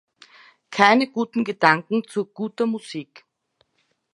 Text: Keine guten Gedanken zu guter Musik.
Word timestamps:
Keine 0.71 1.11
guten 1.11 1.43
Gedanken 1.43 2.03
zu 2.07 2.25
guter 2.25 2.65
Musik. 2.65 3.23